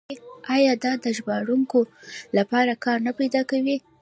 [0.55, 1.79] آیا دا د ژباړونکو
[2.37, 3.77] لپاره کار نه پیدا کوي؟